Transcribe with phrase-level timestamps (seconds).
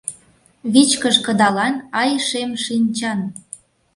[0.73, 3.19] Вичкыж кыдалан, ай, шем шинчан